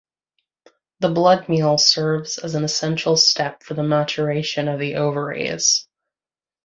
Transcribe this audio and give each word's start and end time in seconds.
The 1.01 1.09
blood 1.11 1.47
meal 1.47 1.77
serves 1.77 2.39
as 2.39 2.55
an 2.55 2.63
essential 2.63 3.15
step 3.15 3.61
for 3.61 3.75
the 3.75 3.83
maturation 3.83 4.67
of 4.67 4.79
the 4.79 4.95
ovaries. 4.95 5.87